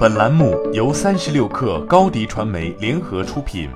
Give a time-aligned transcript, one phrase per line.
[0.00, 3.68] 本栏目由三十六氪高低传媒联合出品。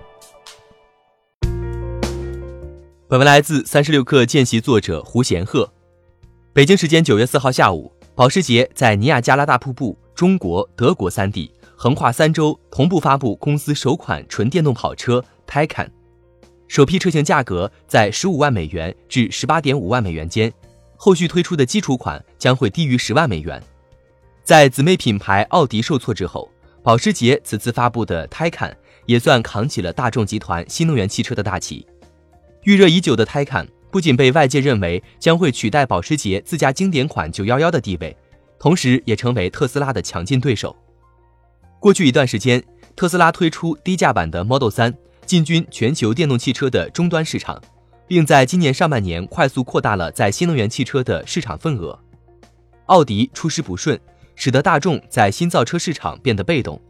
[3.06, 5.70] 本文来自三十六氪见习作者胡贤鹤。
[6.54, 15.88] 北京时间九月四号下午，保时捷在尼亚加拉大瀑布、中国、德国三地横跨三周同步发布公司首款纯电动跑车 Taycan，
[16.68, 20.50] 首批车型价格在十五万美元至十八点五万美元间，
[20.96, 23.62] 后续推出的基础款将会低于十万美元。
[24.44, 26.50] 在姊妹品牌奥迪受挫之后，
[26.82, 28.74] 保时捷此次发布的 Taycan
[29.06, 31.86] 也算扛起了大众集团新能源汽车的大旗。
[32.64, 38.14] 预热已久的 Taycan 不仅被外界认为将会取代保时捷自家经典款911的地位，
[38.58, 40.76] 同时也成为特斯拉的强劲对手。
[41.80, 42.62] 过去一段时间，
[42.94, 44.92] 特斯拉推出低价版的 Model 3，
[45.24, 47.58] 进军全球电动汽车的终端市场，
[48.06, 51.98] 并在今年上半年快速扩大了在新能源汽车的市场份额。
[52.86, 53.98] 奥迪出师不顺。
[54.36, 56.80] 使得大众在新造车市场变得被动。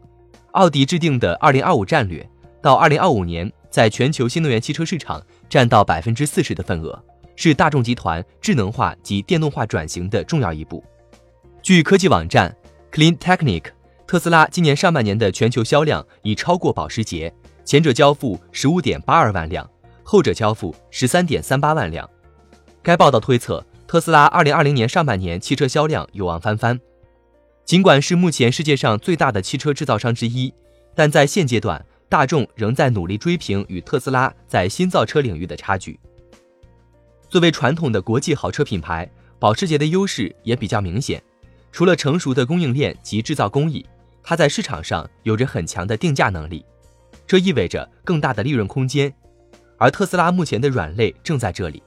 [0.51, 2.27] 奥迪制定的2025战略，
[2.61, 6.97] 到2025年在全球新能源汽车市场占到百分之四十的份额，
[7.35, 10.83] 是大众集团智能化及电动化转型的重要一步。
[11.61, 12.55] 据科技网站
[12.91, 13.63] Clean Technic，
[14.07, 17.33] 特斯拉今年上半年的全球销量已超过保时捷，
[17.65, 19.69] 前者交付15.82万辆，
[20.03, 22.09] 后者交付13.38万辆。
[22.81, 26.79] 该报道推测，特斯拉2020年上半年汽车销量有望翻番。
[27.65, 30.53] 尽管是目前世界上最大的汽车制造商之一，
[30.93, 35.99] 但在现阶段，大众仍在努力追平与特斯拉在新造车领域的差距。
[37.27, 41.21] 作为传统的国际豪车品牌，保时捷的优势也比较明显。
[41.71, 43.83] 除了成熟的供应链及制造工艺，
[44.21, 46.63] 它在市场上有着很强的定价能力，
[47.25, 49.11] 这意味着更大的利润空间。
[49.77, 51.81] 而特斯拉目前的软肋正在这里。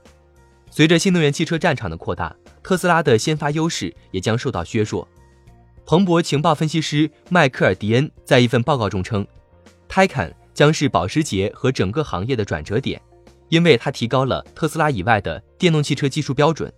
[0.70, 2.34] 随着新能源汽车战场的扩大，
[2.64, 5.06] 特斯拉的先发优势也将受到削弱。
[5.88, 9.26] 彭博情报分析师迈克尔·迪恩在一份报告中称
[9.88, 13.00] ，Taycan 将是保时捷和整个行业的转折点，
[13.48, 16.70] 因为它提高了特斯拉以外的电动汽车技术标准。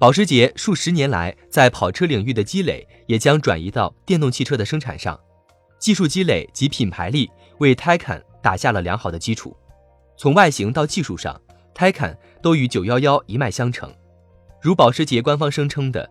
[0.00, 5.16] 保时捷数十年来在跑车领域的积累也将转移到电动汽车的生产上，
[5.78, 9.56] 技术积累及品牌力为 Taycan 打下了良好的基础。
[10.16, 11.40] 从外形到技术上
[11.72, 13.94] ，Taycan 都与911一脉相承。
[14.60, 16.10] 如保时捷官方声称的。